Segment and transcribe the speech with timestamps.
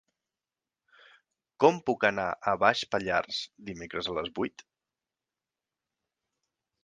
[1.63, 4.67] Com puc anar a Baix Pallars dimecres a les vuit?